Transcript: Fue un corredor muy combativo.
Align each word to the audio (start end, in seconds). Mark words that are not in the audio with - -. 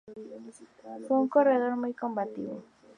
Fue 1.07 1.19
un 1.19 1.27
corredor 1.27 1.75
muy 1.75 1.93
combativo. 1.93 2.63